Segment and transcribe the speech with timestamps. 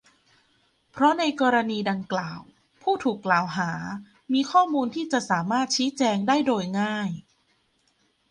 [0.91, 2.39] เพราะในกรณีดังกล่าว
[2.81, 3.71] ผู้ถูกกล่าวหา
[4.33, 7.09] มีข้อมูลที่จะสามารถชี้แจงได้โดยง่าย